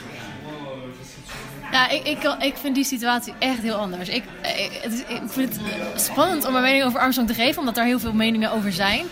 Ja, 1.88 1.94
ik, 1.94 2.06
ik, 2.06 2.36
ik 2.40 2.56
vind 2.56 2.74
die 2.74 2.84
situatie 2.84 3.32
echt 3.38 3.62
heel 3.62 3.74
anders. 3.74 4.08
Ik, 4.08 4.24
ik, 4.42 5.20
vind 5.26 5.58
het 5.60 6.00
spannend 6.00 6.46
om 6.46 6.52
mijn 6.52 6.64
mening 6.64 6.84
over 6.84 7.00
Armstrong 7.00 7.28
te 7.28 7.34
geven, 7.34 7.58
omdat 7.58 7.76
er 7.76 7.84
heel 7.84 7.98
veel 7.98 8.12
meningen 8.12 8.52
over 8.52 8.72
zijn. 8.72 9.06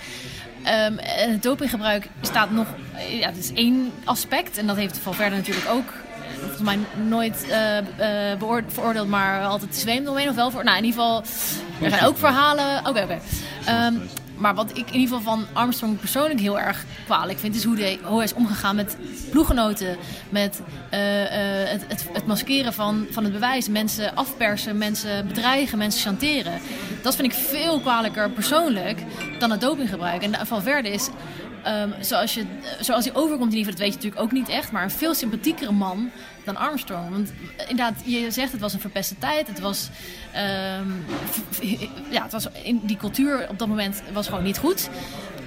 En 0.62 0.99
het 1.30 1.42
dopinggebruik 1.42 2.09
staat 2.21 2.50
nog, 2.50 2.66
ja, 3.11 3.26
het 3.28 3.37
is 3.37 3.52
één 3.52 3.92
aspect. 4.04 4.59
En 4.59 4.66
dat 4.66 4.76
heeft 4.76 4.99
Valverde 4.99 5.37
natuurlijk 5.37 5.68
ook, 5.68 5.88
eh, 5.88 6.38
volgens 6.38 6.61
mij 6.61 6.78
nooit 7.04 7.47
eh, 7.49 7.78
eh, 7.78 8.40
veroordeeld, 8.68 9.09
maar 9.09 9.45
altijd 9.45 9.76
zweemde 9.76 10.11
omheen 10.11 10.28
of 10.28 10.35
wel 10.35 10.50
voor. 10.50 10.64
Nou, 10.64 10.78
in 10.78 10.85
ieder 10.85 11.00
geval, 11.00 11.23
er 11.83 11.90
zijn 11.90 12.04
ook 12.04 12.18
verhalen. 12.18 12.78
Oké, 12.78 13.02
oké. 13.02 13.18
Ehm, 13.64 13.95
maar 14.37 14.55
wat 14.55 14.71
ik 14.71 14.90
in 14.90 14.99
ieder 15.00 15.16
geval 15.16 15.35
van 15.37 15.47
Armstrong 15.52 15.99
persoonlijk 15.99 16.40
heel 16.40 16.59
erg 16.61 16.85
kwalijk 17.05 17.38
vind, 17.38 17.55
is 17.55 17.64
hoe, 17.64 17.76
hij- 17.81 17.99
hoe 18.02 18.16
hij 18.16 18.25
is 18.25 18.35
omgegaan 18.35 18.76
met 18.76 18.97
ploeggenoten. 19.31 19.97
Met 20.28 20.61
eh, 20.90 21.62
eh, 21.62 21.69
het, 21.88 22.07
het, 22.12 22.26
maskeren 22.26 22.73
van, 22.73 23.07
van 23.11 23.25
het 23.25 23.33
bewijs. 23.33 23.69
Mensen 23.69 24.14
afpersen, 24.14 24.78
mensen 24.78 25.26
bedreigen, 25.26 25.78
mensen 25.78 26.00
chanteren. 26.02 26.52
Dat 27.02 27.16
vind 27.16 27.33
ik 27.33 27.38
veel 27.38 27.81
kwalijker 27.81 28.31
persoonlijk 28.31 29.02
dan 29.38 29.50
het 29.50 29.61
dopinggebruik. 29.61 30.23
En 30.23 30.47
Valverde 30.47 30.88
is, 30.90 31.09
ehm, 31.62 31.88
zoals, 32.00 32.35
je, 32.35 32.45
zoals 32.81 33.05
hij 33.05 33.14
overkomt 33.14 33.52
in 33.52 33.59
ieder 33.59 33.73
geval, 33.73 33.78
dat 33.78 33.78
weet 33.78 33.88
je 33.88 33.95
natuurlijk 34.09 34.23
ook 34.23 34.33
niet 34.33 34.49
echt, 34.49 34.73
maar 34.73 34.83
een 34.83 34.90
veel 34.90 35.14
sympathiekere 35.14 35.73
man 35.73 36.11
dan 36.47 36.57
Armstrong. 36.57 37.11
Want 37.11 37.33
inderdaad, 37.69 37.95
je 38.05 38.31
zegt 38.31 38.53
het 38.53 38.61
was 38.61 38.73
een 38.73 38.81
verpeste 38.81 39.19
tijd. 39.19 39.47
Het 39.47 39.61
was, 39.61 39.88
ehm, 40.33 40.91
ja, 42.11 42.23
het 42.23 42.33
was 42.33 42.49
in 42.62 42.81
die 42.83 42.97
cultuur 42.97 43.49
op 43.49 43.59
dat 43.59 43.69
moment 43.69 44.03
was 44.12 44.29
gewoon 44.29 44.43
niet 44.45 44.59
goed. 44.59 44.88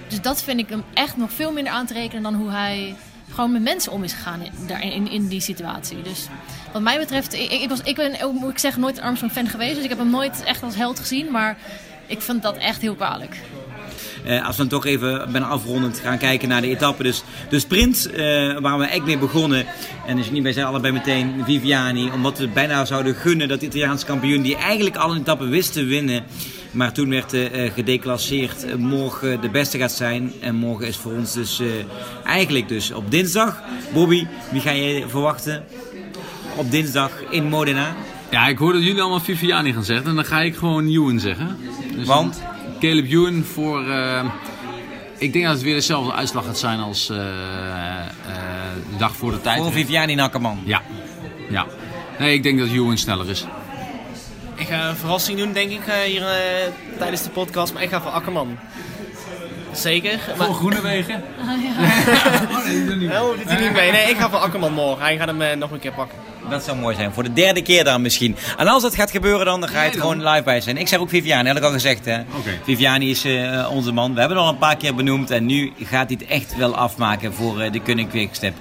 Dus 0.08 0.22
dat 0.22 0.44
vind 0.44 0.60
ik 0.60 0.70
hem 0.70 0.84
echt 0.94 1.18
nog 1.18 1.32
veel 1.32 1.52
minder 1.52 1.74
aan 1.74 1.86
te 1.86 1.94
rekenen 1.94 2.24
dan 2.24 2.36
hoe 2.36 2.50
hij 2.50 2.96
gewoon 3.32 3.52
met 3.52 3.62
mensen 3.62 3.92
om 3.92 4.04
is 4.04 4.14
gegaan 4.14 4.42
in, 4.82 5.12
in, 5.12 5.28
die 5.28 5.42
situatie. 5.42 6.02
Dus 6.02 6.28
wat 6.72 6.82
mij 6.82 6.98
betreft, 6.98 7.34
ik, 7.34 7.52
ik, 7.52 7.70
was, 7.70 7.82
ik 7.82 7.96
ben, 7.96 8.22
ook, 8.22 8.34
moet 8.34 8.52
ik 8.52 8.58
zeggen, 8.58 8.82
nooit 8.82 8.98
een 8.98 9.04
Armstrong 9.04 9.34
fan 9.34 9.48
geweest. 9.48 9.76
Dus 9.76 9.84
ik 9.84 9.90
heb 9.90 9.98
hem 9.98 10.10
nooit 10.10 10.44
echt 10.44 10.64
als 10.64 10.76
held 10.76 11.00
gezien. 11.00 11.32
Maar 11.32 11.58
ik 12.06 12.22
vind 12.22 12.42
dat 12.42 12.58
echt 12.58 12.82
heel 12.82 12.96
kwalijk. 12.96 13.38
Eh, 14.30 14.46
als 14.46 14.58
we 14.58 14.68
dan 14.68 14.80
toch 14.80 14.86
even 14.86 15.32
bijna 15.32 15.48
afrondend 15.48 16.00
gaan 16.00 16.18
kijken 16.18 16.50
naar 16.50 16.62
de 16.62 16.68
etappe. 16.68 17.04
Dus 17.04 17.24
de 17.50 17.60
sprint, 17.60 18.12
eh, 18.12 18.60
waar 18.60 18.78
we 18.78 18.86
echt 18.86 19.06
mee 19.06 19.18
begonnen. 19.18 19.66
En 20.08 20.16
dus 20.16 20.30
niet 20.30 20.44
bij 20.44 20.54
zijn 20.54 20.66
allebei 20.66 20.94
meteen 20.94 21.44
Viviani. 21.46 22.10
Omdat 22.14 22.38
we 22.38 22.48
bijna 22.48 22.86
zouden 22.86 23.16
gunnen 23.16 23.48
dat 23.48 23.60
de 23.60 23.66
Italiaanse 23.66 24.06
kampioen, 24.06 24.42
die 24.42 24.56
eigenlijk 24.56 24.96
al 24.96 25.12
een 25.12 25.20
etappe 25.20 25.46
wist 25.46 25.74
te 25.74 25.84
winnen. 25.84 26.24
Maar 26.72 26.94
toen 26.94 27.10
werd 27.10 27.34
eh, 27.34 27.72
gedeclasseerd, 27.74 28.78
morgen 28.78 29.42
de 29.42 29.50
beste 29.50 29.78
gaat 29.78 29.92
zijn. 29.92 30.34
En 30.40 30.56
morgen 30.56 30.88
is 30.88 30.98
voor 30.98 31.12
ons 31.12 31.34
dus 31.34 31.62
eigenlijk 32.26 32.68
dus 32.68 32.92
op 32.92 33.12
dinsdag. 33.12 33.62
Bobby, 33.94 34.28
wie 34.52 34.62
ga 34.62 34.72
je 34.72 35.06
verwachten 35.08 35.64
op 36.56 36.72
dinsdag 36.72 37.12
in 37.30 37.44
Modena? 37.44 37.96
Ja, 38.32 38.48
ik 38.48 38.58
hoor 38.58 38.74
dat 38.74 38.84
jullie 38.84 39.02
allemaal 39.02 39.20
Viviani 39.20 39.74
gaan 39.74 39.84
zeggen. 39.84 40.08
En 40.08 40.16
dan 40.16 40.26
ga 40.26 40.42
ik 40.42 40.56
gewoon 40.56 40.88
Ewan 40.88 41.20
zeggen. 41.20 41.58
Dus 41.96 42.08
Want? 42.08 42.42
Caleb 42.80 43.12
Ewan 43.12 43.44
voor... 43.44 43.90
eh, 43.90 44.26
ik 45.18 45.34
denk 45.34 45.46
dat 45.46 45.54
het 45.54 45.64
weer 45.64 45.74
dezelfde 45.74 46.14
uitslag 46.14 46.46
gaat 46.46 46.58
zijn 46.58 46.80
als 46.80 47.10
eh, 47.10 47.18
eh, 47.18 47.26
de 48.92 48.98
dag 48.98 49.16
voor 49.16 49.32
de 49.32 49.42
tijd. 49.42 49.62
Voor 49.62 49.72
Viviani 49.72 50.16
Nakkerman. 50.16 50.62
Ja. 50.66 50.82
ja. 51.50 51.66
Nee, 52.20 52.34
ik 52.34 52.44
denk 52.44 52.60
dat 52.60 52.68
Ewan 52.68 52.98
sneller 52.98 53.30
is. 53.30 53.46
Ik 54.56 54.68
ga 54.68 54.90
een 54.90 54.96
verrassing 54.96 55.38
doen, 55.40 55.52
denk 55.52 55.72
ik, 55.72 55.82
hier 56.06 56.22
eh, 56.28 56.38
tijdens 56.98 57.24
de 57.24 57.30
podcast. 57.30 57.74
Maar 57.74 57.84
ik 57.84 57.90
ga 57.90 58.02
voor 58.02 58.12
Akkerman. 58.12 58.58
Zeker. 59.72 60.20
Maar... 60.38 60.46
Voor 60.48 60.56
Groenewegen? 60.56 61.24
Oh, 63.12 63.38
dit 63.38 63.50
is 63.52 63.60
niet 63.60 63.74
mee. 63.74 63.92
Nee, 63.92 64.10
ik 64.10 64.18
ga 64.18 64.30
voor 64.30 64.40
Akkerman 64.40 64.74
morgen. 64.74 65.04
Hij 65.04 65.18
gaat 65.18 65.28
hem 65.28 65.58
nog 65.60 65.72
een 65.72 65.80
keer 65.80 65.94
pakken. 65.94 66.18
Dat 66.50 66.64
zou 66.64 66.78
mooi 66.78 66.96
zijn. 66.96 67.14
Voor 67.14 67.24
de 67.24 67.34
derde 67.34 67.62
keer 67.62 67.84
dan 67.84 68.02
misschien. 68.02 68.36
En 68.58 68.68
als 68.68 68.82
dat 68.82 68.96
gaat 68.96 69.12
gebeuren 69.12 69.46
dan, 69.46 69.60
dan 69.60 69.70
ga 69.70 69.84
je 69.84 69.90
het 69.90 70.00
gewoon 70.00 70.28
live 70.28 70.44
bij 70.44 70.62
zijn. 70.62 70.78
Ik 70.78 70.88
zeg 70.88 71.00
ook 71.00 71.10
Viviani, 71.10 71.48
heb 71.48 71.58
ik 71.58 71.64
al 71.64 71.72
gezegd 71.72 72.06
hè. 72.06 72.22
Viviani 72.64 73.10
is 73.10 73.24
eh, 73.24 73.70
onze 73.72 73.92
man. 73.92 74.14
We 74.14 74.20
hebben 74.20 74.38
het 74.38 74.46
al 74.46 74.54
een 74.54 74.60
paar 74.60 74.78
keer 74.78 74.96
benoemd. 74.96 75.32
En 75.32 75.46
nu 75.46 75.74
gaat 75.84 76.08
hij 76.10 76.18
het 76.20 76.30
echt 76.30 76.58
wel 76.58 76.76
afmaken 76.76 77.34
voor 77.34 77.60
eh, 77.60 77.72
de 77.72 77.80
Kunning 77.80 78.10
Quickstep. 78.10 78.54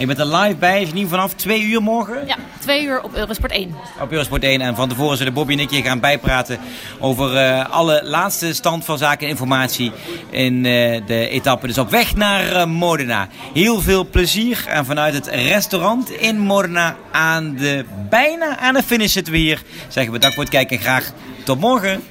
Ik 0.00 0.06
ben 0.06 0.18
er 0.18 0.36
live 0.36 0.56
bij, 0.56 0.82
is 0.82 0.92
niet 0.92 1.08
vanaf 1.08 1.34
twee 1.34 1.62
uur 1.62 1.82
morgen. 1.82 2.26
Ja, 2.26 2.36
twee 2.58 2.84
uur 2.84 3.02
op 3.02 3.14
Eurosport 3.14 3.52
1. 3.52 3.74
Op 4.00 4.10
Eurosport 4.10 4.42
1. 4.42 4.60
En 4.60 4.74
van 4.76 4.88
tevoren 4.88 5.16
zullen 5.16 5.32
Bobby 5.32 5.52
en 5.52 5.58
ik 5.58 5.70
je 5.70 5.82
gaan 5.82 6.00
bijpraten 6.00 6.58
over 6.98 7.36
eh, 7.36 7.70
alle 7.70 8.00
laatste 8.04 8.54
stand 8.54 8.84
van 8.84 8.98
zaken 8.98 9.24
en 9.24 9.28
informatie 9.28 9.92
in 10.30 10.56
eh, 10.66 11.00
de 11.06 11.28
etappe. 11.28 11.66
Dus 11.66 11.78
op 11.78 11.90
weg 11.90 12.16
naar 12.16 12.68
Modena. 12.68 13.28
Heel 13.54 13.80
veel 13.80 14.06
plezier. 14.06 14.64
En 14.68 14.84
vanuit 14.84 15.14
het 15.14 15.26
restaurant 15.26 16.10
in 16.10 16.38
Modena 16.38 16.96
aan 17.10 17.29
de, 17.38 17.84
bijna 18.08 18.58
aan 18.58 18.74
de 18.74 18.82
finish 18.82 19.12
zitten 19.12 19.32
we 19.32 19.38
hier. 19.38 19.62
Zeggen 19.88 20.12
we 20.12 20.18
dank 20.18 20.34
voor 20.34 20.42
het 20.42 20.52
kijken 20.52 20.76
en 20.76 20.82
graag 20.82 21.12
tot 21.44 21.60
morgen. 21.60 22.02